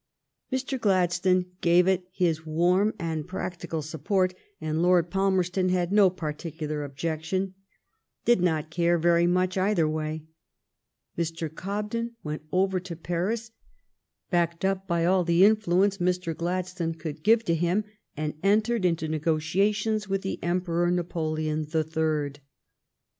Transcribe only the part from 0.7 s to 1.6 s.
Gladstone RicKAuii con.ii N